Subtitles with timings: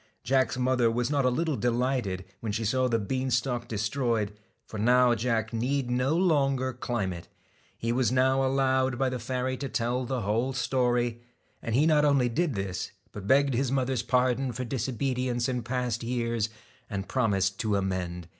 [0.23, 4.33] Jack's mother was not a little delighted when she saw the bean stalk destroyed,
[4.65, 7.27] for now Jack need no longer climb it.
[7.77, 11.21] He was now allowed by the fairy to tell the whole story;
[11.61, 15.61] and he not only did this, but begged his mother's pardon for dis obedience in
[15.61, 16.49] past years,
[16.89, 18.27] and promised to amend.